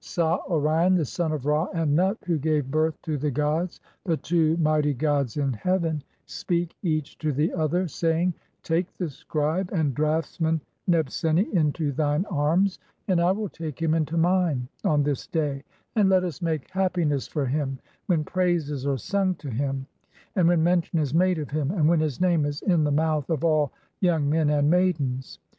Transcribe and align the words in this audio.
Sah 0.03 0.39
"(Orion), 0.49 0.95
the 0.95 1.05
son 1.05 1.31
of 1.31 1.45
Ra, 1.45 1.67
and 1.75 1.95
Nut, 1.95 2.17
who 2.25 2.39
gave 2.39 2.71
birth 2.71 2.99
to 3.03 3.19
the 3.19 3.29
gods 3.29 3.79
"—the 4.03 4.17
two 4.17 4.57
mighty 4.57 4.95
gods 4.95 5.37
in 5.37 5.53
heaven— 5.53 6.01
speak 6.25 6.75
each 6.81 7.19
to 7.19 7.31
the 7.31 7.53
other, 7.53 7.87
"saying, 7.87 8.33
(38) 8.63 8.63
'Take 8.63 8.97
the 8.97 9.09
scribe 9.09 9.69
and 9.71 9.93
draughtsman 9.93 10.59
Nebseni 10.89 11.53
into 11.53 11.91
thine 11.91 12.25
"'arms, 12.31 12.79
and 13.07 13.21
I 13.21 13.31
will 13.31 13.47
take 13.49 13.79
him 13.79 13.93
into 13.93 14.17
mine 14.17 14.67
on 14.83 15.03
this 15.03 15.27
day, 15.27 15.61
and 15.95 16.09
let 16.09 16.23
us" 16.23 16.41
'make 16.41 16.71
happiness 16.71 17.27
for 17.27 17.45
him 17.45 17.77
when 18.07 18.23
praises 18.23 18.87
are 18.87 18.97
sung 18.97 19.35
to 19.35 19.51
him 19.51 19.85
and" 20.35 20.47
'when 20.47 20.63
mention 20.63 20.97
is 20.97 21.13
made 21.13 21.37
of 21.37 21.51
him, 21.51 21.69
and 21.69 21.87
when 21.87 21.99
[his 21.99 22.19
name] 22.19 22.45
is 22.45 22.63
in 22.63 22.85
'"the 22.85 22.91
mouth 22.91 23.29
of 23.29 23.43
all 23.43 23.71
young 23.99 24.27
men 24.27 24.49
and 24.49 24.67
maidens.' 24.67 25.37